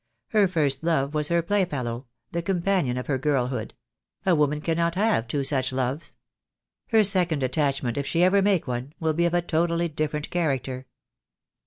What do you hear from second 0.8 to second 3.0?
love was her playfellow, the companion